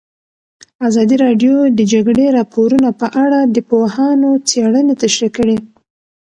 [0.87, 5.57] ازادي راډیو د د جګړې راپورونه په اړه د پوهانو څېړنې تشریح کړې.